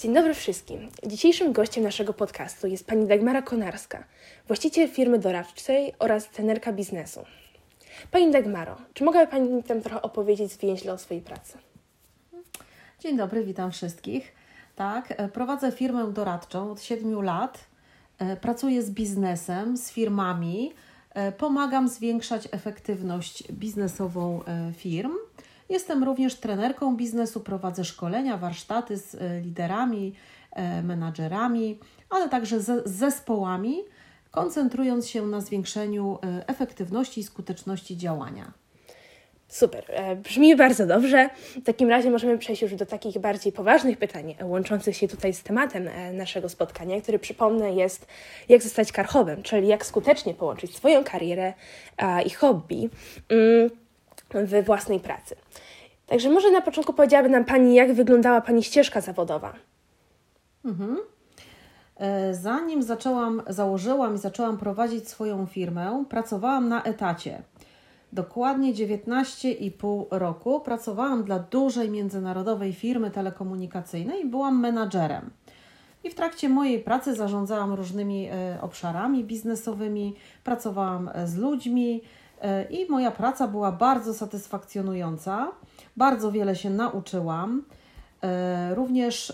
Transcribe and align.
Dzień 0.00 0.14
dobry 0.14 0.34
wszystkim. 0.34 0.88
Dzisiejszym 1.06 1.52
gościem 1.52 1.84
naszego 1.84 2.12
podcastu 2.12 2.66
jest 2.66 2.86
pani 2.86 3.06
Dagmara 3.06 3.42
Konarska, 3.42 4.04
właściciel 4.46 4.88
firmy 4.88 5.18
doradczej 5.18 5.94
oraz 5.98 6.28
trenerka 6.28 6.72
biznesu. 6.72 7.24
Pani 8.10 8.30
Dagmaro, 8.30 8.76
czy 8.94 9.04
mogłaby 9.04 9.30
Pani 9.30 9.50
nam 9.68 9.82
trochę 9.82 10.02
opowiedzieć 10.02 10.52
zwięźle 10.52 10.92
o 10.92 10.98
swojej 10.98 11.22
pracy? 11.22 11.58
Dzień 13.00 13.16
dobry, 13.16 13.44
witam 13.44 13.72
wszystkich. 13.72 14.32
Tak, 14.76 15.14
e, 15.16 15.28
prowadzę 15.28 15.72
firmę 15.72 16.12
doradczą 16.12 16.70
od 16.72 16.82
7 16.82 17.22
lat. 17.22 17.58
E, 18.18 18.36
pracuję 18.36 18.82
z 18.82 18.90
biznesem, 18.90 19.76
z 19.76 19.90
firmami. 19.90 20.72
E, 21.14 21.32
pomagam 21.32 21.88
zwiększać 21.88 22.48
efektywność 22.52 23.52
biznesową 23.52 24.40
firm. 24.76 25.12
Jestem 25.70 26.04
również 26.04 26.34
trenerką 26.34 26.96
biznesu, 26.96 27.40
prowadzę 27.40 27.84
szkolenia, 27.84 28.36
warsztaty 28.36 28.96
z 28.96 29.16
liderami, 29.44 30.14
menadżerami, 30.82 31.78
ale 32.10 32.28
także 32.28 32.60
z 32.60 32.88
zespołami, 32.88 33.78
koncentrując 34.30 35.08
się 35.08 35.26
na 35.26 35.40
zwiększeniu 35.40 36.18
efektywności 36.46 37.20
i 37.20 37.24
skuteczności 37.24 37.96
działania. 37.96 38.52
Super, 39.50 39.84
e, 39.88 40.16
brzmi 40.16 40.56
bardzo 40.56 40.86
dobrze. 40.86 41.30
W 41.56 41.64
takim 41.64 41.88
razie 41.88 42.10
możemy 42.10 42.38
przejść 42.38 42.62
już 42.62 42.74
do 42.74 42.86
takich 42.86 43.18
bardziej 43.18 43.52
poważnych 43.52 43.98
pytań, 43.98 44.34
e, 44.38 44.46
łączących 44.46 44.96
się 44.96 45.08
tutaj 45.08 45.34
z 45.34 45.42
tematem 45.42 45.88
e, 45.88 46.12
naszego 46.12 46.48
spotkania, 46.48 47.00
który 47.00 47.18
przypomnę 47.18 47.72
jest 47.72 48.06
jak 48.48 48.62
zostać 48.62 48.92
karchowym, 48.92 49.42
czyli 49.42 49.68
jak 49.68 49.86
skutecznie 49.86 50.34
połączyć 50.34 50.76
swoją 50.76 51.04
karierę 51.04 51.52
i 52.26 52.30
hobby 52.30 52.90
mm, 53.28 53.70
we 54.34 54.62
własnej 54.62 55.00
pracy. 55.00 55.36
Także 56.06 56.30
może 56.30 56.50
na 56.50 56.60
początku 56.60 56.92
powiedziałaby 56.92 57.28
nam 57.28 57.44
Pani, 57.44 57.74
jak 57.74 57.92
wyglądała 57.92 58.40
Pani 58.40 58.62
ścieżka 58.62 59.00
zawodowa? 59.00 59.52
Mhm. 60.64 60.96
Zanim 62.32 62.82
zaczęłam, 62.82 63.42
założyłam 63.46 64.14
i 64.14 64.18
zaczęłam 64.18 64.58
prowadzić 64.58 65.08
swoją 65.08 65.46
firmę, 65.46 66.04
pracowałam 66.08 66.68
na 66.68 66.82
etacie 66.82 67.42
dokładnie 68.12 68.74
19,5 68.74 70.04
roku 70.10 70.60
pracowałam 70.60 71.24
dla 71.24 71.38
dużej 71.38 71.90
międzynarodowej 71.90 72.72
firmy 72.72 73.10
telekomunikacyjnej 73.10 74.22
i 74.22 74.26
byłam 74.26 74.60
menadżerem. 74.60 75.30
I 76.04 76.10
w 76.10 76.14
trakcie 76.14 76.48
mojej 76.48 76.80
pracy 76.80 77.14
zarządzałam 77.14 77.72
różnymi 77.72 78.28
e, 78.28 78.58
obszarami 78.60 79.24
biznesowymi, 79.24 80.14
pracowałam 80.44 81.10
e, 81.14 81.26
z 81.26 81.36
ludźmi 81.36 82.02
e, 82.02 82.19
i 82.70 82.86
moja 82.90 83.10
praca 83.10 83.48
była 83.48 83.72
bardzo 83.72 84.14
satysfakcjonująca. 84.14 85.48
Bardzo 85.96 86.32
wiele 86.32 86.56
się 86.56 86.70
nauczyłam. 86.70 87.62
Również 88.70 89.32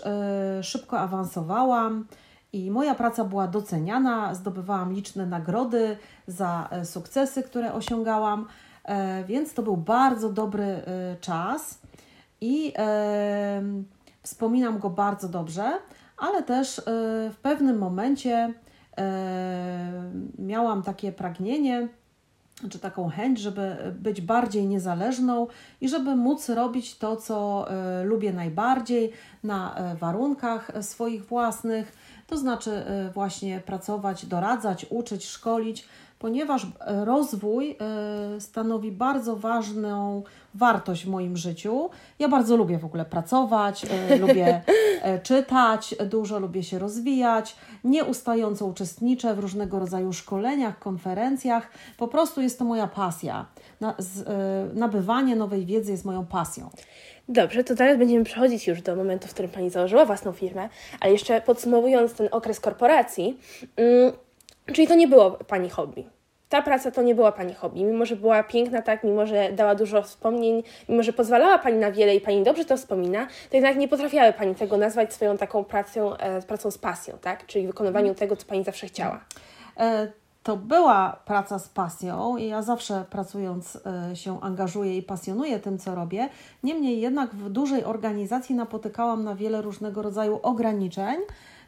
szybko 0.61 0.99
awansowałam 0.99 2.07
i 2.53 2.71
moja 2.71 2.95
praca 2.95 3.23
była 3.23 3.47
doceniana. 3.47 4.35
Zdobywałam 4.35 4.93
liczne 4.93 5.25
nagrody 5.25 5.97
za 6.27 6.69
sukcesy, 6.83 7.43
które 7.43 7.73
osiągałam. 7.73 8.45
E, 8.87 9.23
więc 9.23 9.53
to 9.53 9.63
był 9.63 9.77
bardzo 9.77 10.29
dobry 10.29 10.63
e, 10.63 10.81
czas 11.21 11.81
i 12.41 12.73
e, 12.77 13.61
wspominam 14.23 14.79
go 14.79 14.89
bardzo 14.89 15.29
dobrze, 15.29 15.71
ale 16.17 16.43
też 16.43 16.81
w 17.31 17.35
pewnym 17.41 17.77
momencie 17.77 18.53
miałam 20.39 20.83
takie 20.83 21.11
pragnienie, 21.11 21.87
czy 22.69 22.79
taką 22.79 23.09
chęć, 23.09 23.39
żeby 23.39 23.93
być 23.99 24.21
bardziej 24.21 24.67
niezależną 24.67 25.47
i 25.81 25.89
żeby 25.89 26.15
móc 26.15 26.49
robić 26.49 26.97
to, 26.97 27.15
co 27.15 27.67
lubię 28.03 28.33
najbardziej 28.33 29.11
na 29.43 29.75
warunkach 29.99 30.71
swoich 30.81 31.25
własnych, 31.25 31.97
to 32.27 32.37
znaczy 32.37 32.85
właśnie 33.13 33.59
pracować, 33.59 34.25
doradzać, 34.25 34.85
uczyć, 34.89 35.25
szkolić 35.25 35.85
ponieważ 36.19 36.63
e, 36.63 37.05
rozwój 37.05 37.71
e, 37.71 38.41
stanowi 38.41 38.91
bardzo 38.91 39.35
ważną 39.35 40.23
wartość 40.55 41.05
w 41.05 41.09
moim 41.09 41.37
życiu. 41.37 41.89
Ja 42.19 42.29
bardzo 42.29 42.57
lubię 42.57 42.77
w 42.77 42.85
ogóle 42.85 43.05
pracować, 43.05 43.85
e, 43.85 44.17
lubię 44.17 44.61
czytać, 45.23 45.95
dużo 46.05 46.39
lubię 46.39 46.63
się 46.63 46.79
rozwijać, 46.79 47.55
nieustająco 47.83 48.65
uczestniczę 48.65 49.35
w 49.35 49.39
różnego 49.39 49.79
rodzaju 49.79 50.13
szkoleniach, 50.13 50.79
konferencjach. 50.79 51.71
Po 51.97 52.07
prostu 52.07 52.41
jest 52.41 52.59
to 52.59 52.65
moja 52.65 52.87
pasja. 52.87 53.45
Nabywanie 54.73 55.35
nowej 55.35 55.65
wiedzy 55.65 55.91
jest 55.91 56.05
moją 56.05 56.25
pasją. 56.25 56.69
Dobrze, 57.29 57.63
to 57.63 57.75
teraz 57.75 57.97
będziemy 57.97 58.23
przechodzić 58.23 58.67
już 58.67 58.81
do 58.81 58.95
momentu, 58.95 59.27
w 59.27 59.33
którym 59.33 59.51
Pani 59.51 59.69
założyła 59.69 60.05
własną 60.05 60.31
firmę, 60.31 60.69
ale 60.99 61.11
jeszcze 61.11 61.41
podsumowując 61.41 62.13
ten 62.13 62.27
okres 62.31 62.59
korporacji, 62.59 63.39
mm, 63.75 64.11
Czyli 64.73 64.87
to 64.87 64.95
nie 64.95 65.07
było 65.07 65.31
Pani 65.31 65.69
hobby. 65.69 66.07
Ta 66.49 66.61
praca 66.61 66.91
to 66.91 67.01
nie 67.01 67.15
była 67.15 67.31
Pani 67.31 67.53
hobby, 67.53 67.83
mimo 67.83 68.05
że 68.05 68.15
była 68.15 68.43
piękna, 68.43 68.81
tak, 68.81 69.03
mimo 69.03 69.25
że 69.25 69.51
dała 69.51 69.75
dużo 69.75 70.01
wspomnień, 70.01 70.63
mimo 70.89 71.03
że 71.03 71.13
pozwalała 71.13 71.57
Pani 71.57 71.77
na 71.77 71.91
wiele 71.91 72.15
i 72.15 72.21
Pani 72.21 72.43
dobrze 72.43 72.65
to 72.65 72.77
wspomina, 72.77 73.27
to 73.49 73.57
jednak 73.57 73.77
nie 73.77 73.87
potrafiłaby 73.87 74.37
Pani 74.37 74.55
tego 74.55 74.77
nazwać 74.77 75.13
swoją 75.13 75.37
taką 75.37 75.63
pracą, 75.63 76.17
e, 76.17 76.41
pracą 76.41 76.71
z 76.71 76.77
pasją, 76.77 77.17
tak, 77.21 77.45
czyli 77.45 77.67
wykonywaniem 77.67 78.15
tego, 78.15 78.35
co 78.35 78.45
Pani 78.45 78.63
zawsze 78.63 78.87
chciała. 78.87 79.19
E, 79.79 80.11
to 80.43 80.57
była 80.57 81.19
praca 81.25 81.59
z 81.59 81.69
pasją 81.69 82.37
i 82.37 82.47
ja 82.47 82.61
zawsze 82.61 83.05
pracując 83.09 83.77
e, 84.11 84.15
się 84.15 84.41
angażuję 84.41 84.97
i 84.97 85.03
pasjonuję 85.03 85.59
tym, 85.59 85.77
co 85.77 85.95
robię. 85.95 86.29
Niemniej 86.63 87.01
jednak 87.01 87.35
w 87.35 87.49
dużej 87.49 87.83
organizacji 87.83 88.55
napotykałam 88.55 89.23
na 89.23 89.35
wiele 89.35 89.61
różnego 89.61 90.01
rodzaju 90.01 90.39
ograniczeń, 90.43 91.17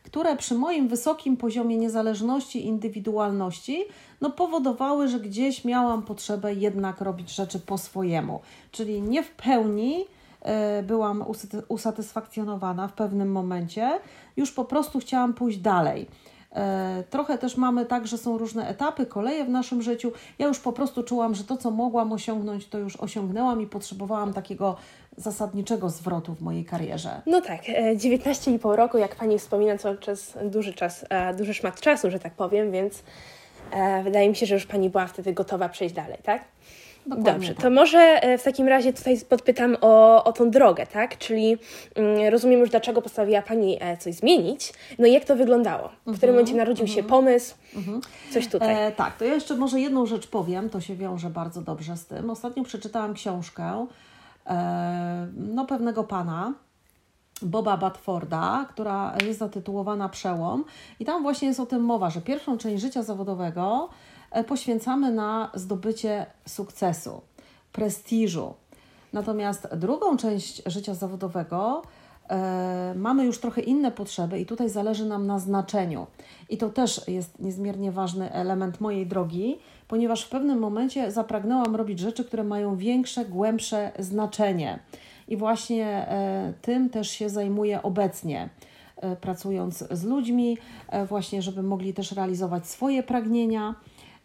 które 0.03 0.35
przy 0.35 0.55
moim 0.55 0.87
wysokim 0.87 1.37
poziomie 1.37 1.77
niezależności 1.77 2.59
i 2.59 2.67
indywidualności 2.67 3.85
no, 4.21 4.29
powodowały, 4.29 5.07
że 5.07 5.19
gdzieś 5.19 5.65
miałam 5.65 6.03
potrzebę 6.03 6.53
jednak 6.53 7.01
robić 7.01 7.35
rzeczy 7.35 7.59
po 7.59 7.77
swojemu. 7.77 8.41
Czyli 8.71 9.01
nie 9.01 9.23
w 9.23 9.31
pełni 9.31 10.01
y, 10.79 10.83
byłam 10.83 11.23
usatysfakcjonowana 11.67 12.87
w 12.87 12.93
pewnym 12.93 13.31
momencie, 13.31 13.99
już 14.37 14.51
po 14.51 14.65
prostu 14.65 14.99
chciałam 14.99 15.33
pójść 15.33 15.57
dalej. 15.57 16.07
E, 16.55 17.03
trochę 17.09 17.37
też 17.37 17.57
mamy 17.57 17.85
tak, 17.85 18.07
że 18.07 18.17
są 18.17 18.37
różne 18.37 18.67
etapy, 18.67 19.05
koleje 19.05 19.45
w 19.45 19.49
naszym 19.49 19.81
życiu. 19.81 20.11
Ja 20.39 20.47
już 20.47 20.59
po 20.59 20.73
prostu 20.73 21.03
czułam, 21.03 21.35
że 21.35 21.43
to, 21.43 21.57
co 21.57 21.71
mogłam 21.71 22.11
osiągnąć, 22.11 22.67
to 22.67 22.77
już 22.77 22.95
osiągnęłam 22.95 23.61
i 23.61 23.67
potrzebowałam 23.67 24.33
takiego 24.33 24.77
zasadniczego 25.19 25.89
zwrotu 25.89 26.35
w 26.35 26.41
mojej 26.41 26.65
karierze. 26.65 27.21
No 27.25 27.41
tak, 27.41 27.61
19,5 27.95 28.73
e, 28.73 28.75
roku, 28.75 28.97
jak 28.97 29.15
Pani 29.15 29.39
wspomina, 29.39 29.77
to 29.77 29.95
czas, 29.97 30.37
duży 30.43 30.73
czas, 30.73 31.05
e, 31.09 31.33
duży 31.33 31.53
szmat 31.53 31.81
czasu, 31.81 32.11
że 32.11 32.19
tak 32.19 32.33
powiem, 32.33 32.71
więc 32.71 33.03
wydaje 34.03 34.29
mi 34.29 34.35
się, 34.35 34.45
że 34.45 34.55
już 34.55 34.65
Pani 34.65 34.89
była 34.89 35.07
wtedy 35.07 35.33
gotowa 35.33 35.69
przejść 35.69 35.95
dalej, 35.95 36.17
tak? 36.23 36.41
Dokładnie 37.05 37.33
Dobrze, 37.33 37.53
tak. 37.53 37.63
to 37.63 37.69
może 37.69 37.99
e, 37.99 38.37
w 38.37 38.43
takim 38.43 38.67
razie 38.67 38.93
tutaj 38.93 39.17
podpytam 39.29 39.77
o, 39.81 40.23
o 40.23 40.33
tą 40.33 40.51
drogę, 40.51 40.87
tak? 40.87 41.17
Czyli 41.17 41.57
mm, 41.95 42.31
rozumiem 42.31 42.59
już, 42.59 42.69
dlaczego 42.69 43.01
postanowiła 43.01 43.41
Pani 43.41 43.77
e, 43.81 43.97
coś 43.97 44.15
zmienić. 44.15 44.73
No 44.99 45.07
i 45.07 45.13
jak 45.13 45.25
to 45.25 45.35
wyglądało? 45.35 45.89
W 46.05 46.17
którym 46.17 46.35
momencie 46.35 46.51
mhm, 46.51 46.57
narodził 46.57 46.87
się 46.87 47.01
mhm. 47.01 47.09
pomysł? 47.09 47.55
Mhm. 47.75 48.01
Coś 48.33 48.47
tutaj. 48.47 48.87
E, 48.87 48.91
tak, 48.91 49.17
to 49.17 49.25
ja 49.25 49.33
jeszcze 49.33 49.55
może 49.55 49.79
jedną 49.79 50.05
rzecz 50.05 50.27
powiem, 50.27 50.69
to 50.69 50.81
się 50.81 50.95
wiąże 50.95 51.29
bardzo 51.29 51.61
dobrze 51.61 51.97
z 51.97 52.05
tym. 52.05 52.29
Ostatnio 52.29 52.63
przeczytałam 52.63 53.13
książkę 53.13 53.63
e, 53.63 53.85
no, 55.35 55.65
pewnego 55.65 56.03
pana, 56.03 56.53
Boba 57.41 57.77
Batforda, 57.77 58.65
która 58.69 59.15
jest 59.25 59.39
zatytułowana 59.39 60.09
Przełom. 60.09 60.63
I 60.99 61.05
tam 61.05 61.21
właśnie 61.21 61.47
jest 61.47 61.59
o 61.59 61.65
tym 61.65 61.81
mowa, 61.81 62.09
że 62.09 62.21
pierwszą 62.21 62.57
część 62.57 62.81
życia 62.81 63.03
zawodowego 63.03 63.89
E, 64.31 64.43
poświęcamy 64.43 65.11
na 65.11 65.51
zdobycie 65.53 66.25
sukcesu, 66.47 67.21
prestiżu. 67.71 68.53
Natomiast 69.13 69.67
drugą 69.75 70.17
część 70.17 70.61
życia 70.65 70.93
zawodowego 70.93 71.81
e, 72.29 72.93
mamy 72.95 73.25
już 73.25 73.39
trochę 73.39 73.61
inne 73.61 73.91
potrzeby 73.91 74.39
i 74.39 74.45
tutaj 74.45 74.69
zależy 74.69 75.05
nam 75.05 75.27
na 75.27 75.39
znaczeniu. 75.39 76.07
I 76.49 76.57
to 76.57 76.69
też 76.69 77.07
jest 77.07 77.39
niezmiernie 77.39 77.91
ważny 77.91 78.31
element 78.31 78.81
mojej 78.81 79.07
drogi, 79.07 79.59
ponieważ 79.89 80.23
w 80.23 80.29
pewnym 80.29 80.59
momencie 80.59 81.11
zapragnęłam 81.11 81.75
robić 81.75 81.99
rzeczy, 81.99 82.25
które 82.25 82.43
mają 82.43 82.77
większe, 82.77 83.25
głębsze 83.25 83.91
znaczenie. 83.99 84.79
I 85.27 85.37
właśnie 85.37 85.85
e, 85.85 86.53
tym 86.61 86.89
też 86.89 87.09
się 87.09 87.29
zajmuję 87.29 87.83
obecnie 87.83 88.49
pracując 89.21 89.83
z 89.91 90.03
ludźmi, 90.03 90.57
właśnie, 91.07 91.41
żeby 91.41 91.63
mogli 91.63 91.93
też 91.93 92.11
realizować 92.11 92.67
swoje 92.67 93.03
pragnienia. 93.03 93.75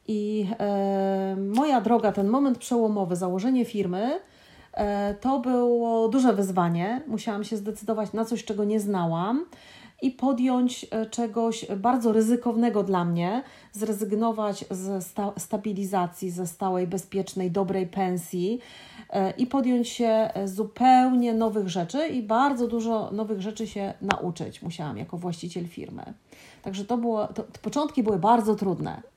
I 0.09 0.47
e, 0.59 1.37
moja 1.55 1.81
droga, 1.81 2.13
ten 2.13 2.29
moment 2.29 2.59
przełomowy, 2.59 3.17
założenie 3.17 3.65
firmy, 3.65 4.21
e, 4.73 5.15
to 5.15 5.39
było 5.39 6.09
duże 6.09 6.33
wyzwanie. 6.33 7.03
Musiałam 7.07 7.45
się 7.45 7.57
zdecydować 7.57 8.13
na 8.13 8.25
coś, 8.25 8.45
czego 8.45 8.65
nie 8.65 8.81
znałam. 8.81 9.45
I 10.05 10.11
podjąć 10.11 10.87
e, 10.91 11.07
czegoś 11.07 11.67
bardzo 11.77 12.13
ryzykownego 12.13 12.83
dla 12.83 13.05
mnie, 13.05 13.43
zrezygnować 13.73 14.65
ze 14.71 15.03
sta 15.03 15.33
stabilizacji, 15.37 16.31
ze 16.31 16.47
stałej, 16.47 16.87
bezpiecznej, 16.87 17.51
dobrej 17.51 17.87
pensji 17.87 18.59
e, 19.11 19.31
i 19.31 19.47
podjąć 19.47 19.89
się 19.89 20.31
zupełnie 20.45 21.35
nowych 21.35 21.69
rzeczy 21.69 22.07
i 22.07 22.23
bardzo 22.23 22.69
dużo 22.69 23.11
nowych 23.11 23.41
rzeczy 23.41 23.67
się 23.67 23.95
nauczyć 24.01 24.63
musiałam 24.63 24.99
jako 24.99 25.19
właściciel 25.19 25.67
firmy. 25.67 26.03
Także 26.63 26.85
to 26.85 26.97
było, 26.97 27.27
to, 27.27 27.45
początki 27.63 28.03
były 28.03 28.19
bardzo 28.19 28.55
trudne. 28.55 29.14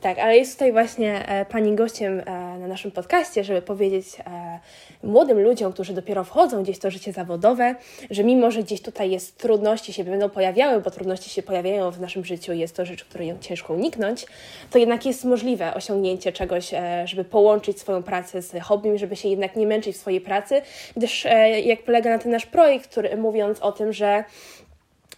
Tak, 0.00 0.18
ale 0.18 0.38
jest 0.38 0.52
tutaj 0.52 0.72
właśnie 0.72 1.28
e, 1.28 1.44
Pani 1.44 1.74
gościem 1.74 2.20
e, 2.20 2.24
na 2.58 2.66
naszym 2.66 2.90
podcaście, 2.90 3.44
żeby 3.44 3.62
powiedzieć 3.62 4.06
e, 4.26 4.58
młodym 5.02 5.40
ludziom, 5.40 5.72
którzy 5.72 5.92
dopiero 5.92 6.24
wchodzą 6.24 6.62
gdzieś 6.62 6.76
w 6.76 6.80
to 6.80 6.90
życie 6.90 7.12
zawodowe, 7.12 7.74
że 8.10 8.24
mimo, 8.24 8.50
że 8.50 8.62
gdzieś 8.62 8.82
tutaj 8.82 9.10
jest 9.10 9.38
trudności 9.38 9.92
się 9.92 10.04
będą 10.04 10.30
pojawiały, 10.30 10.80
bo 10.80 10.90
trudności 10.90 11.30
się 11.30 11.42
pojawiają 11.42 11.90
w 11.90 12.00
naszym 12.00 12.24
życiu, 12.24 12.52
jest 12.52 12.76
to 12.76 12.84
rzecz, 12.84 13.04
której 13.04 13.34
ciężko 13.40 13.74
uniknąć, 13.74 14.26
to 14.70 14.78
jednak 14.78 15.06
jest 15.06 15.24
możliwe 15.24 15.74
osiągnięcie 15.74 16.32
czegoś, 16.32 16.74
e, 16.74 17.02
żeby 17.06 17.24
połączyć 17.24 17.80
swoją 17.80 18.02
pracę 18.02 18.42
z 18.42 18.62
hobbym, 18.62 18.98
żeby 18.98 19.16
się 19.16 19.28
jednak 19.28 19.56
nie 19.56 19.66
męczyć 19.66 19.96
w 19.96 20.00
swojej 20.00 20.20
pracy, 20.20 20.62
gdyż 20.96 21.26
e, 21.26 21.60
jak 21.60 21.82
polega 21.82 22.10
na 22.10 22.18
tym 22.18 22.30
nasz 22.30 22.46
projekt, 22.46 22.90
który 22.90 23.16
mówiąc 23.16 23.60
o 23.60 23.72
tym, 23.72 23.92
że 23.92 24.24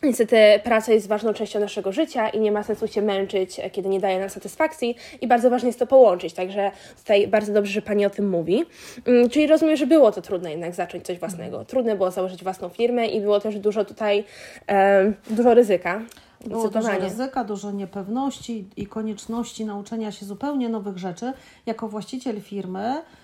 Niestety 0.04 0.36
praca 0.64 0.92
jest 0.92 1.08
ważną 1.08 1.32
częścią 1.32 1.60
naszego 1.60 1.92
życia 1.92 2.28
i 2.28 2.40
nie 2.40 2.52
ma 2.52 2.62
sensu 2.62 2.88
się 2.88 3.02
męczyć, 3.02 3.60
kiedy 3.72 3.88
nie 3.88 4.00
daje 4.00 4.20
nam 4.20 4.30
satysfakcji 4.30 4.96
i 5.20 5.26
bardzo 5.26 5.50
ważne 5.50 5.68
jest 5.68 5.78
to 5.78 5.86
połączyć, 5.86 6.34
także 6.34 6.70
tutaj 6.98 7.28
bardzo 7.28 7.52
dobrze, 7.52 7.72
że 7.72 7.82
Pani 7.82 8.06
o 8.06 8.10
tym 8.10 8.30
mówi. 8.30 8.64
Mm, 9.06 9.28
czyli 9.30 9.46
rozumiem, 9.46 9.76
że 9.76 9.86
było 9.86 10.12
to 10.12 10.22
trudne 10.22 10.50
jednak 10.50 10.74
zacząć 10.74 11.06
coś 11.06 11.18
własnego. 11.18 11.64
Trudne 11.64 11.96
było 11.96 12.10
założyć 12.10 12.42
własną 12.42 12.68
firmę 12.68 13.06
i 13.06 13.20
było 13.20 13.40
też 13.40 13.58
dużo 13.58 13.84
tutaj, 13.84 14.24
e, 14.68 15.12
dużo 15.30 15.54
ryzyka. 15.54 16.02
Było 16.46 16.68
dużo 16.68 16.98
ryzyka, 16.98 17.44
dużo 17.44 17.70
niepewności 17.70 18.64
i 18.76 18.86
konieczności 18.86 19.64
nauczenia 19.64 20.12
się 20.12 20.26
zupełnie 20.26 20.68
nowych 20.68 20.98
rzeczy. 20.98 21.32
Jako 21.66 21.88
właściciel 21.88 22.40
firmy 22.40 23.02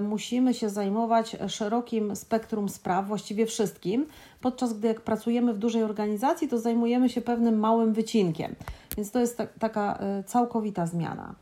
musimy 0.00 0.54
się 0.54 0.70
zajmować 0.70 1.36
szerokim 1.48 2.16
spektrum 2.16 2.68
spraw, 2.68 3.06
właściwie 3.06 3.46
wszystkim, 3.46 4.06
podczas 4.40 4.72
gdy 4.72 4.88
jak 4.88 5.00
pracujemy 5.00 5.54
w 5.54 5.58
dużej 5.58 5.82
organizacji, 5.82 6.48
to 6.48 6.58
zajmujemy 6.58 7.08
się 7.08 7.20
pewnym 7.20 7.58
małym 7.58 7.92
wycinkiem. 7.92 8.54
Więc 8.96 9.10
to 9.10 9.18
jest 9.18 9.36
ta, 9.36 9.46
taka 9.46 9.98
e, 9.98 10.24
całkowita 10.24 10.86
zmiana. 10.86 11.34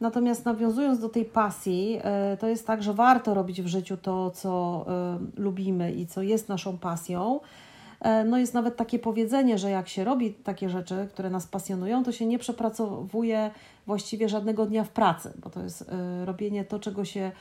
Natomiast 0.00 0.44
nawiązując 0.44 0.98
do 0.98 1.08
tej 1.08 1.24
pasji, 1.24 1.98
e, 2.02 2.36
to 2.36 2.48
jest 2.48 2.66
tak, 2.66 2.82
że 2.82 2.94
warto 2.94 3.34
robić 3.34 3.62
w 3.62 3.66
życiu 3.66 3.96
to, 3.96 4.30
co 4.30 4.84
lubimy 5.36 5.92
i 5.92 6.06
co 6.06 6.22
jest 6.22 6.48
naszą 6.48 6.78
pasją. 6.78 7.40
No 8.26 8.38
jest 8.38 8.54
nawet 8.54 8.76
takie 8.76 8.98
powiedzenie, 8.98 9.58
że 9.58 9.70
jak 9.70 9.88
się 9.88 10.04
robi 10.04 10.34
takie 10.34 10.68
rzeczy, 10.68 11.08
które 11.12 11.30
nas 11.30 11.46
pasjonują, 11.46 12.04
to 12.04 12.12
się 12.12 12.26
nie 12.26 12.38
przepracowuje 12.38 13.50
właściwie 13.86 14.28
żadnego 14.28 14.66
dnia 14.66 14.84
w 14.84 14.88
pracy, 14.88 15.32
bo 15.36 15.50
to 15.50 15.62
jest 15.62 15.82
y, 15.82 15.86
robienie 16.24 16.64
to, 16.64 16.78
czego 16.78 17.04
się, 17.04 17.32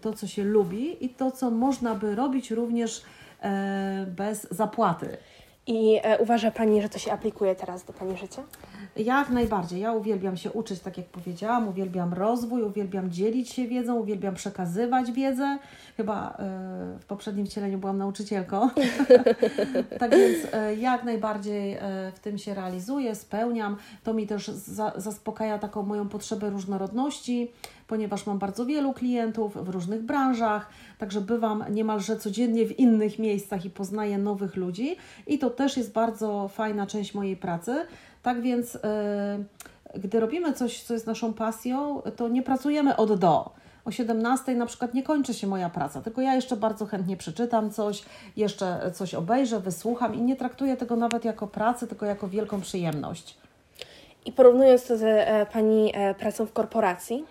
to, 0.00 0.12
co 0.12 0.26
się 0.26 0.44
lubi 0.44 1.04
i 1.04 1.08
to, 1.08 1.30
co 1.30 1.50
można 1.50 1.94
by 1.94 2.14
robić 2.14 2.50
również 2.50 3.02
e, 3.42 4.06
bez 4.16 4.48
zapłaty. 4.50 5.16
I 5.70 6.00
e, 6.02 6.18
uważa 6.18 6.50
Pani, 6.50 6.82
że 6.82 6.88
to 6.88 6.98
się 6.98 7.12
aplikuje 7.12 7.54
teraz 7.54 7.84
do 7.84 7.92
Pani 7.92 8.16
życia? 8.16 8.42
Jak 8.96 9.30
najbardziej. 9.30 9.80
Ja 9.80 9.92
uwielbiam 9.92 10.36
się 10.36 10.52
uczyć, 10.52 10.80
tak 10.80 10.98
jak 10.98 11.06
powiedziałam, 11.06 11.68
uwielbiam 11.68 12.14
rozwój, 12.14 12.62
uwielbiam 12.62 13.10
dzielić 13.10 13.50
się 13.50 13.66
wiedzą, 13.66 13.96
uwielbiam 13.96 14.34
przekazywać 14.34 15.12
wiedzę. 15.12 15.58
Chyba 15.96 16.30
y, 16.30 16.98
w 16.98 17.04
poprzednim 17.06 17.46
wcieleniu 17.46 17.78
byłam 17.78 17.98
nauczycielką. 17.98 18.70
tak 20.00 20.10
więc 20.10 20.44
y, 20.44 20.76
jak 20.76 21.04
najbardziej 21.04 21.78
w 22.14 22.18
tym 22.18 22.38
się 22.38 22.54
realizuję, 22.54 23.14
spełniam. 23.14 23.76
To 24.04 24.14
mi 24.14 24.26
też 24.26 24.48
za, 24.48 24.92
zaspokaja 24.96 25.58
taką 25.58 25.82
moją 25.82 26.08
potrzebę 26.08 26.50
różnorodności, 26.50 27.52
ponieważ 27.90 28.26
mam 28.26 28.38
bardzo 28.38 28.66
wielu 28.66 28.92
klientów 28.92 29.64
w 29.64 29.68
różnych 29.68 30.02
branżach, 30.02 30.68
także 30.98 31.20
bywam 31.20 31.64
niemalże 31.70 32.16
codziennie 32.16 32.66
w 32.66 32.78
innych 32.78 33.18
miejscach 33.18 33.64
i 33.64 33.70
poznaję 33.70 34.18
nowych 34.18 34.56
ludzi 34.56 34.96
i 35.26 35.38
to 35.38 35.50
też 35.50 35.76
jest 35.76 35.92
bardzo 35.92 36.48
fajna 36.48 36.86
część 36.86 37.14
mojej 37.14 37.36
pracy. 37.36 37.86
Tak 38.22 38.40
więc, 38.40 38.74
yy, 38.74 40.00
gdy 40.00 40.20
robimy 40.20 40.52
coś, 40.52 40.82
co 40.82 40.94
jest 40.94 41.06
naszą 41.06 41.32
pasją, 41.32 42.02
to 42.16 42.28
nie 42.28 42.42
pracujemy 42.42 42.96
od 42.96 43.20
do. 43.20 43.50
O 43.84 43.90
17 43.90 44.54
na 44.54 44.66
przykład 44.66 44.94
nie 44.94 45.02
kończy 45.02 45.34
się 45.34 45.46
moja 45.46 45.70
praca, 45.70 46.00
tylko 46.00 46.20
ja 46.20 46.34
jeszcze 46.34 46.56
bardzo 46.56 46.86
chętnie 46.86 47.16
przeczytam 47.16 47.70
coś, 47.70 48.02
jeszcze 48.36 48.90
coś 48.94 49.14
obejrzę, 49.14 49.60
wysłucham 49.60 50.14
i 50.14 50.22
nie 50.22 50.36
traktuję 50.36 50.76
tego 50.76 50.96
nawet 50.96 51.24
jako 51.24 51.46
pracę, 51.46 51.86
tylko 51.86 52.06
jako 52.06 52.28
wielką 52.28 52.60
przyjemność. 52.60 53.38
I 54.26 54.32
porównując 54.32 54.86
to 54.86 54.96
ze 54.96 55.28
e, 55.28 55.46
Pani 55.46 55.92
e, 55.94 56.14
pracą 56.14 56.46
w 56.46 56.52
korporacji, 56.52 57.24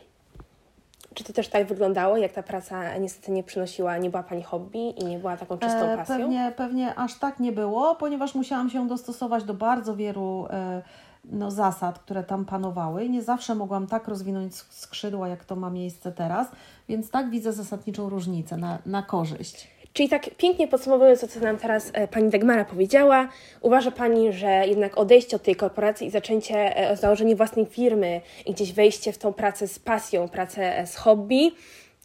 czy 1.20 1.26
to 1.26 1.34
też 1.34 1.48
tak 1.48 1.68
wyglądało, 1.68 2.18
jak 2.18 2.32
ta 2.32 2.44
praca 2.44 2.98
niestety 2.98 3.32
nie 3.32 3.44
przynosiła, 3.44 3.98
nie 3.98 4.10
była 4.10 4.24
Pani 4.24 4.44
hobby 4.44 4.90
i 4.90 5.06
nie 5.06 5.20
była 5.20 5.38
taką 5.38 5.58
czystą 5.58 5.80
e, 5.80 5.98
pasją? 5.98 6.18
Pewnie, 6.18 6.54
pewnie 6.58 6.96
aż 6.96 7.20
tak 7.20 7.40
nie 7.40 7.52
było, 7.52 7.96
ponieważ 7.96 8.36
musiałam 8.36 8.70
się 8.70 8.88
dostosować 8.88 9.44
do 9.44 9.54
bardzo 9.54 9.96
wielu 9.96 10.48
e, 10.50 10.82
no, 11.26 11.52
zasad, 11.52 12.00
które 12.00 12.24
tam 12.24 12.46
panowały 12.46 13.10
nie 13.10 13.22
zawsze 13.22 13.56
mogłam 13.56 13.88
tak 13.88 14.08
rozwinąć 14.08 14.56
skrzydła, 14.56 15.28
jak 15.28 15.46
to 15.46 15.56
ma 15.56 15.70
miejsce 15.70 16.12
teraz, 16.12 16.48
więc 16.90 17.12
tak 17.12 17.30
widzę 17.30 17.54
zasadniczą 17.54 18.10
różnicę 18.10 18.58
na, 18.58 18.80
na 18.86 19.04
korzyść. 19.04 19.79
Czyli 19.94 20.10
tak 20.10 20.30
pięknie 20.38 20.68
podsumowując 20.68 21.22
to, 21.22 21.28
co 21.28 21.40
nam 21.40 21.58
teraz 21.58 21.92
e, 21.94 22.08
pani 22.08 22.30
Dagmara 22.30 22.66
powiedziała, 22.66 23.28
uważa 23.62 23.92
Pani, 23.92 24.34
że 24.34 24.48
jednak 24.48 24.98
odejście 24.98 25.36
od 25.36 25.44
tej 25.44 25.56
korporacji 25.56 26.08
i 26.08 26.12
zaczęcie, 26.12 26.78
e, 26.78 26.98
założenie 26.98 27.36
własnej 27.36 27.66
firmy 27.66 28.22
i 28.46 28.54
gdzieś 28.54 28.74
wejście 28.74 29.14
w 29.14 29.18
tą 29.18 29.34
pracę 29.34 29.68
z 29.68 29.80
pasją, 29.80 30.30
pracę 30.30 30.78
e, 30.78 30.88
z 30.88 30.96
hobby 30.96 31.52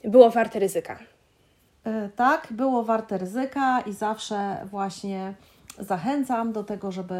było 0.04 0.30
warte 0.30 0.58
ryzyka? 0.58 0.98
Tak, 2.16 2.48
było 2.50 2.84
warte 2.84 3.18
ryzyka 3.18 3.80
i 3.80 3.92
zawsze 3.92 4.56
właśnie 4.70 5.34
zachęcam 5.78 6.52
do 6.52 6.64
tego, 6.64 6.92
żeby 6.92 7.14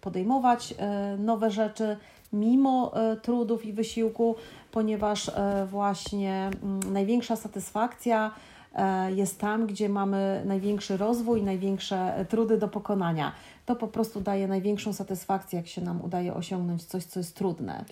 podejmować 0.00 0.74
nowe 1.18 1.50
rzeczy 1.50 1.96
mimo 2.32 2.92
trudów 3.22 3.64
i 3.64 3.72
wysiłku, 3.72 4.36
ponieważ 4.72 5.30
właśnie 5.66 6.50
mm, 6.62 6.92
największa 6.92 7.36
satysfakcja 7.36 8.30
jest 9.14 9.40
tam, 9.40 9.66
gdzie 9.66 9.88
mamy 9.88 10.42
największy 10.46 10.96
rozwój, 10.96 11.42
największe 11.42 12.26
trudy 12.28 12.58
do 12.58 12.68
pokonania. 12.68 13.32
To 13.66 13.76
po 13.76 13.88
prostu 13.88 14.20
daje 14.20 14.48
największą 14.48 14.92
satysfakcję, 14.92 15.56
jak 15.56 15.66
się 15.66 15.80
nam 15.80 16.02
udaje 16.02 16.34
osiągnąć 16.34 16.84
coś, 16.84 17.04
co 17.04 17.20
jest 17.20 17.36
trudne. 17.36 17.84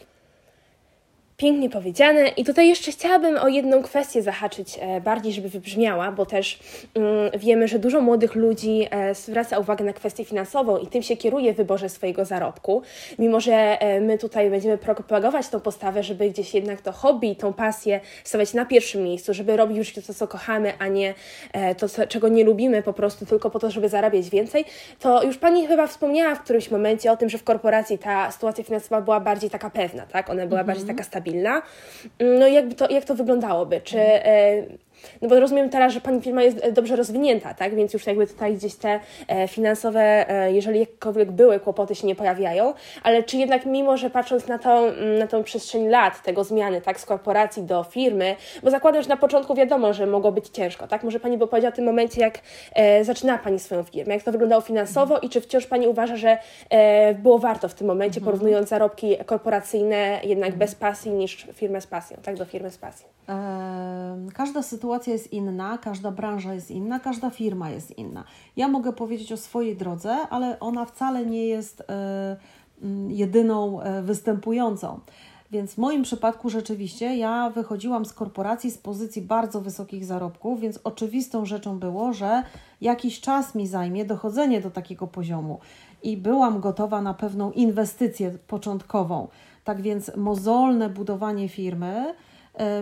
Pięknie 1.40 1.70
powiedziane. 1.70 2.28
I 2.28 2.44
tutaj 2.44 2.68
jeszcze 2.68 2.92
chciałabym 2.92 3.36
o 3.36 3.48
jedną 3.48 3.82
kwestię 3.82 4.22
zahaczyć 4.22 4.78
e, 4.80 5.00
bardziej, 5.00 5.32
żeby 5.32 5.48
wybrzmiała, 5.48 6.12
bo 6.12 6.26
też 6.26 6.58
mm, 6.94 7.30
wiemy, 7.38 7.68
że 7.68 7.78
dużo 7.78 8.00
młodych 8.00 8.34
ludzi 8.34 8.86
e, 8.90 9.14
zwraca 9.14 9.58
uwagę 9.58 9.84
na 9.84 9.92
kwestię 9.92 10.24
finansową 10.24 10.78
i 10.78 10.86
tym 10.86 11.02
się 11.02 11.16
kieruje 11.16 11.54
w 11.54 11.56
wyborze 11.56 11.88
swojego 11.88 12.24
zarobku. 12.24 12.82
Mimo, 13.18 13.40
że 13.40 13.52
e, 13.52 14.00
my 14.00 14.18
tutaj 14.18 14.50
będziemy 14.50 14.78
propagować 14.78 15.48
tą 15.48 15.60
postawę, 15.60 16.02
żeby 16.02 16.30
gdzieś 16.30 16.54
jednak 16.54 16.80
to 16.80 16.92
hobby, 16.92 17.36
tą 17.36 17.52
pasję 17.52 18.00
stawiać 18.24 18.54
na 18.54 18.64
pierwszym 18.64 19.02
miejscu, 19.02 19.34
żeby 19.34 19.56
robić 19.56 19.78
już 19.78 19.92
to, 19.92 20.14
co 20.14 20.28
kochamy, 20.28 20.72
a 20.78 20.88
nie 20.88 21.14
to, 21.78 21.88
co, 21.88 22.06
czego 22.06 22.28
nie 22.28 22.44
lubimy 22.44 22.82
po 22.82 22.92
prostu 22.92 23.26
tylko 23.26 23.50
po 23.50 23.58
to, 23.58 23.70
żeby 23.70 23.88
zarabiać 23.88 24.30
więcej, 24.30 24.64
to 24.98 25.22
już 25.22 25.38
Pani 25.38 25.66
chyba 25.66 25.86
wspomniała 25.86 26.34
w 26.34 26.42
którymś 26.42 26.70
momencie 26.70 27.12
o 27.12 27.16
tym, 27.16 27.28
że 27.28 27.38
w 27.38 27.44
korporacji 27.44 27.98
ta 27.98 28.30
sytuacja 28.30 28.64
finansowa 28.64 29.00
była 29.00 29.20
bardziej 29.20 29.50
taka 29.50 29.70
pewna, 29.70 30.06
tak? 30.06 30.30
Ona 30.30 30.46
była 30.46 30.60
mhm. 30.60 30.66
bardziej 30.66 30.86
taka 30.86 31.02
stabilna 31.04 31.27
stabilna. 31.28 31.62
No 32.20 32.46
jakby 32.46 32.74
to, 32.74 32.90
jak 32.90 33.04
to 33.04 33.14
wyglądałoby? 33.14 33.80
Czy 33.80 33.98
e, 33.98 34.62
no 35.22 35.28
bo 35.28 35.40
rozumiem 35.40 35.70
teraz, 35.70 35.92
że 35.92 36.00
Pani 36.00 36.20
firma 36.20 36.42
jest 36.42 36.64
e, 36.64 36.72
dobrze 36.72 36.96
rozwinięta, 36.96 37.54
tak? 37.54 37.74
Więc 37.74 37.92
już 37.92 38.06
jakby 38.06 38.26
tutaj 38.26 38.54
gdzieś 38.54 38.74
te 38.74 39.00
e, 39.28 39.48
finansowe, 39.48 40.30
e, 40.30 40.52
jeżeli 40.52 40.80
jakkolwiek 40.80 41.32
były, 41.32 41.60
kłopoty 41.60 41.94
się 41.94 42.06
nie 42.06 42.14
pojawiają, 42.14 42.74
ale 43.02 43.22
czy 43.22 43.36
jednak 43.36 43.66
mimo, 43.66 43.96
że 43.96 44.10
patrząc 44.10 44.48
na 44.48 44.58
tą, 44.58 44.86
mm, 44.86 45.18
na 45.18 45.26
tą 45.26 45.44
przestrzeń 45.44 45.88
lat 45.88 46.22
tego 46.22 46.44
zmiany, 46.44 46.80
tak? 46.80 47.00
Z 47.00 47.04
korporacji 47.04 47.62
do 47.62 47.84
firmy, 47.84 48.36
bo 48.62 48.70
zakładam, 48.70 49.02
że 49.02 49.08
na 49.08 49.16
początku 49.16 49.54
wiadomo, 49.54 49.92
że 49.92 50.06
mogło 50.06 50.32
być 50.32 50.48
ciężko, 50.48 50.88
tak? 50.88 51.02
Może 51.04 51.20
Pani 51.20 51.38
by 51.38 51.46
powiedziała 51.46 51.72
w 51.72 51.76
tym 51.76 51.84
momencie, 51.84 52.20
jak 52.20 52.38
e, 52.74 53.04
zaczynała 53.04 53.38
Pani 53.38 53.58
swoją 53.58 53.82
firmę, 53.82 54.14
jak 54.14 54.22
to 54.22 54.32
wyglądało 54.32 54.62
finansowo 54.62 55.18
i 55.18 55.28
czy 55.28 55.40
wciąż 55.40 55.66
Pani 55.66 55.86
uważa, 55.86 56.16
że 56.16 56.38
e, 56.70 57.14
było 57.14 57.38
warto 57.38 57.68
w 57.68 57.74
tym 57.74 57.86
momencie, 57.86 58.20
mhm. 58.20 58.24
porównując 58.24 58.68
zarobki 58.68 59.16
korporacyjne 59.26 60.20
jednak 60.24 60.56
bez 60.56 60.74
pasji 60.74 61.10
niż 61.10 61.46
firmę 61.54 61.80
z 61.80 61.86
pasją, 61.86 62.16
tak? 62.22 62.36
Do 62.36 62.44
firmy 62.44 62.70
z 62.70 62.78
pasją. 62.78 63.08
Każda 64.34 64.62
sytuacja 64.62 64.87
jest 65.06 65.32
inna, 65.32 65.78
każda 65.78 66.10
branża 66.10 66.54
jest 66.54 66.70
inna, 66.70 67.00
każda 67.00 67.30
firma 67.30 67.70
jest 67.70 67.98
inna. 67.98 68.24
Ja 68.56 68.68
mogę 68.68 68.92
powiedzieć 68.92 69.32
o 69.32 69.36
swojej 69.36 69.76
drodze, 69.76 70.16
ale 70.30 70.60
ona 70.60 70.84
wcale 70.84 71.26
nie 71.26 71.46
jest 71.46 71.80
e, 71.80 72.36
mm, 72.82 73.10
jedyną 73.10 73.80
e, 73.80 74.02
występującą. 74.02 75.00
Więc 75.50 75.74
w 75.74 75.78
moim 75.78 76.02
przypadku 76.02 76.50
rzeczywiście 76.50 77.16
ja 77.16 77.50
wychodziłam 77.50 78.04
z 78.04 78.12
korporacji 78.12 78.70
z 78.70 78.78
pozycji 78.78 79.22
bardzo 79.22 79.60
wysokich 79.60 80.04
zarobków, 80.04 80.60
więc 80.60 80.80
oczywistą 80.84 81.44
rzeczą 81.44 81.78
było, 81.78 82.12
że 82.12 82.42
jakiś 82.80 83.20
czas 83.20 83.54
mi 83.54 83.66
zajmie 83.66 84.04
dochodzenie 84.04 84.60
do 84.60 84.70
takiego 84.70 85.06
poziomu 85.06 85.58
i 86.02 86.16
byłam 86.16 86.60
gotowa 86.60 87.02
na 87.02 87.14
pewną 87.14 87.52
inwestycję 87.52 88.38
początkową. 88.46 89.28
Tak 89.64 89.82
więc 89.82 90.16
mozolne 90.16 90.90
budowanie 90.90 91.48
firmy 91.48 92.14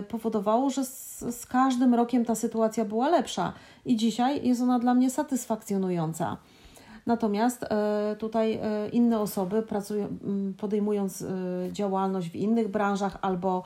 powodowało, 0.07 0.69
że 0.69 0.85
z, 0.85 1.19
z 1.19 1.45
każdym 1.45 1.93
rokiem 1.93 2.25
ta 2.25 2.35
sytuacja 2.35 2.85
była 2.85 3.09
lepsza 3.09 3.53
i 3.85 3.95
dzisiaj 3.95 4.47
jest 4.47 4.61
ona 4.61 4.79
dla 4.79 4.93
mnie 4.93 5.09
satysfakcjonująca. 5.09 6.37
Natomiast 7.05 7.63
e, 7.63 8.15
tutaj 8.19 8.53
e, 8.53 8.89
inne 8.89 9.19
osoby 9.19 9.61
pracują, 9.61 10.07
podejmując 10.57 11.25
działalność 11.71 12.29
w 12.29 12.35
innych 12.35 12.67
branżach 12.67 13.17
albo 13.21 13.63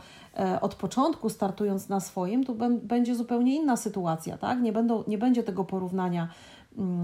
od 0.62 0.75
początku 0.75 1.30
startując 1.30 1.89
na 1.89 2.00
swoim, 2.00 2.44
tu 2.44 2.56
będzie 2.84 3.15
zupełnie 3.15 3.56
inna 3.56 3.77
sytuacja, 3.77 4.38
tak? 4.38 4.62
Nie, 4.62 4.72
będą, 4.72 5.03
nie 5.08 5.18
będzie 5.18 5.44
tego 5.44 5.63
porównania 5.63 6.27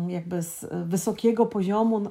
jakby 0.08 0.42
z 0.42 0.66
wysokiego 0.86 1.46
poziomu, 1.46 2.02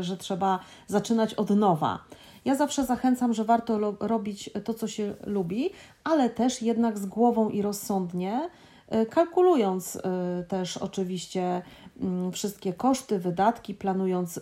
że 0.00 0.16
trzeba 0.16 0.58
zaczynać 0.86 1.34
od 1.34 1.50
nowa. 1.50 1.98
Ja 2.44 2.54
zawsze 2.54 2.84
zachęcam, 2.84 3.34
że 3.34 3.44
warto 3.44 3.96
robić 4.00 4.50
to, 4.64 4.74
co 4.74 4.88
się 4.88 5.14
lubi, 5.26 5.70
ale 6.04 6.30
też 6.30 6.62
jednak 6.62 6.98
z 6.98 7.06
głową 7.06 7.48
i 7.50 7.62
rozsądnie, 7.62 8.50
e, 8.88 9.06
kalkulując 9.06 9.96
e, 9.96 10.00
też 10.48 10.76
oczywiście 10.76 11.62
mm, 12.00 12.32
wszystkie 12.32 12.72
koszty, 12.72 13.18
wydatki, 13.18 13.74
planując 13.74 14.38
e, 14.38 14.40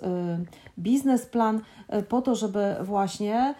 biznesplan, 0.78 1.60
po 2.08 2.22
to, 2.22 2.34
żeby 2.34 2.76
właśnie 2.80 3.54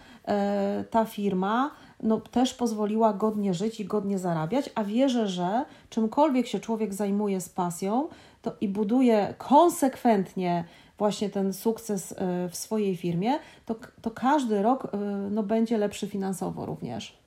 ta 0.89 1.05
firma 1.05 1.71
no, 2.03 2.21
też 2.21 2.53
pozwoliła 2.53 3.13
godnie 3.13 3.53
żyć 3.53 3.79
i 3.79 3.85
godnie 3.85 4.19
zarabiać, 4.19 4.69
a 4.75 4.83
wierzę, 4.83 5.27
że 5.27 5.65
czymkolwiek 5.89 6.47
się 6.47 6.59
człowiek 6.59 6.93
zajmuje 6.93 7.41
z 7.41 7.49
pasją 7.49 8.07
to 8.41 8.51
i 8.61 8.67
buduje 8.67 9.33
konsekwentnie 9.37 10.65
właśnie 11.03 11.29
ten 11.29 11.53
sukces 11.53 12.11
y, 12.11 12.15
w 12.49 12.55
swojej 12.55 12.97
firmie, 12.97 13.39
to, 13.65 13.75
to 14.01 14.11
każdy 14.11 14.61
rok 14.61 14.85
y, 14.85 14.97
no, 15.31 15.43
będzie 15.43 15.77
lepszy 15.77 16.07
finansowo 16.07 16.65
również. 16.65 17.17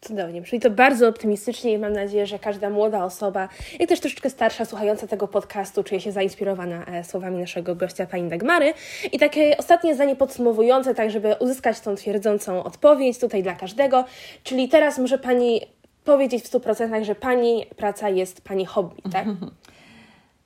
Cudownie, 0.00 0.42
brzmi 0.42 0.60
to 0.60 0.70
bardzo 0.70 1.08
optymistycznie 1.08 1.72
i 1.72 1.78
mam 1.78 1.92
nadzieję, 1.92 2.26
że 2.26 2.38
każda 2.38 2.70
młoda 2.70 3.04
osoba, 3.04 3.48
jak 3.80 3.88
też 3.88 4.00
troszeczkę 4.00 4.30
starsza, 4.30 4.64
słuchająca 4.64 5.06
tego 5.06 5.28
podcastu, 5.28 5.84
czuje 5.84 6.00
się 6.00 6.12
zainspirowana 6.12 6.84
e, 6.84 7.04
słowami 7.04 7.38
naszego 7.38 7.74
gościa, 7.76 8.06
pani 8.06 8.28
Dagmary. 8.28 8.74
I 9.12 9.18
takie 9.18 9.56
ostatnie 9.58 9.94
zdanie 9.94 10.16
podsumowujące, 10.16 10.94
tak 10.94 11.10
żeby 11.10 11.34
uzyskać 11.40 11.80
tą 11.80 11.94
twierdzącą 11.94 12.64
odpowiedź 12.64 13.18
tutaj 13.18 13.42
dla 13.42 13.54
każdego, 13.54 14.04
czyli 14.44 14.68
teraz 14.68 14.98
może 14.98 15.18
Pani 15.18 15.60
powiedzieć 16.04 16.44
w 16.44 16.50
100%, 16.50 17.04
że 17.04 17.14
Pani 17.14 17.66
praca 17.76 18.08
jest 18.08 18.40
Pani 18.40 18.66
hobby, 18.66 19.02
tak? 19.12 19.26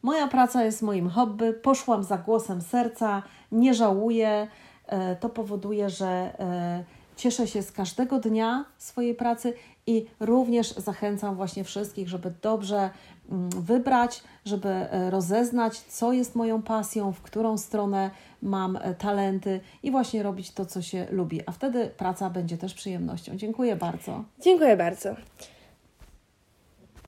Moja 0.05 0.29
praca 0.29 0.65
jest 0.65 0.83
moim 0.83 1.09
hobby, 1.09 1.53
poszłam 1.53 2.05
za 2.05 2.19
głosem 2.19 2.63
serca, 2.63 3.23
nie 3.53 3.75
żałuję. 3.75 4.49
E, 4.87 5.17
to 5.17 5.29
powoduje, 5.29 5.91
że 5.91 6.07
e, 6.07 6.85
cieszę 7.17 7.47
się 7.47 7.63
z 7.63 7.73
każdego 7.73 8.19
dnia 8.19 8.65
swojej 8.79 9.15
pracy 9.15 9.55
i 9.87 10.07
również 10.21 10.73
zachęcam 10.73 11.37
właśnie 11.37 11.65
wszystkich, 11.65 12.09
żeby 12.09 12.33
dobrze 12.43 12.91
mm, 13.31 13.51
wybrać, 13.51 14.23
żeby 14.45 14.69
e, 14.69 15.11
rozeznać, 15.11 15.79
co 15.79 16.13
jest 16.13 16.35
moją 16.35 16.63
pasją, 16.63 17.13
w 17.13 17.21
którą 17.21 17.59
stronę 17.59 18.11
mam 18.43 18.79
talenty 18.99 19.61
i 19.83 19.91
właśnie 19.91 20.23
robić 20.23 20.51
to, 20.51 20.67
co 20.67 20.83
się 20.83 21.07
lubi. 21.11 21.41
A 21.47 21.53
wtedy 21.53 21.91
praca 21.97 22.31
będzie 22.31 22.59
też 22.59 22.75
przyjemnością. 22.75 23.37
Dziękuję 23.37 23.77
bardzo. 23.77 24.25
Dziękuję 24.41 24.77
bardzo. 24.77 25.15